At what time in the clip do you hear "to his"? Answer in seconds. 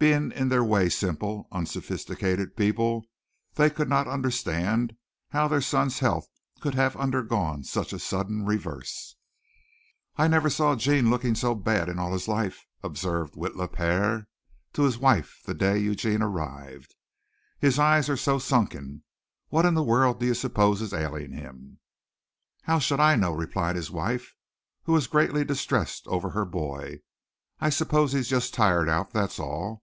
14.74-14.98